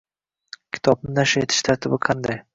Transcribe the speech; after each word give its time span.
Kitobni 0.77 1.13
nashr 1.19 1.43
etish 1.45 1.61
tartibi 1.69 2.03
qanday? 2.09 2.43